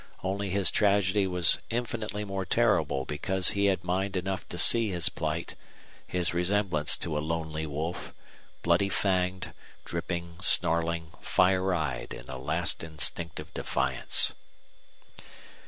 [0.23, 5.09] Only his tragedy was infinitely more terrible because he had mind enough to see his
[5.09, 5.53] plight,
[6.07, 8.11] his resemblance to a lonely wolf,
[8.63, 9.53] bloody fanged,
[9.85, 14.33] dripping, snarling, fire eyed in a last instinctive defiance.